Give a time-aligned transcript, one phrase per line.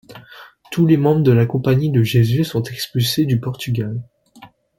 [0.71, 4.01] Tous les membres de la Compagnie de Jésus sont expulsés du Portugal.